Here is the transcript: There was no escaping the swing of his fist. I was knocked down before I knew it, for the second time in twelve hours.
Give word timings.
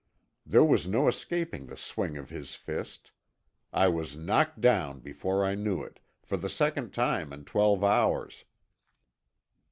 There 0.47 0.63
was 0.65 0.87
no 0.87 1.07
escaping 1.07 1.67
the 1.67 1.77
swing 1.77 2.17
of 2.17 2.31
his 2.31 2.55
fist. 2.55 3.11
I 3.71 3.87
was 3.87 4.15
knocked 4.17 4.59
down 4.59 4.99
before 4.99 5.45
I 5.45 5.53
knew 5.53 5.83
it, 5.83 5.99
for 6.23 6.37
the 6.37 6.49
second 6.49 6.91
time 6.91 7.31
in 7.31 7.45
twelve 7.45 7.83
hours. 7.83 8.43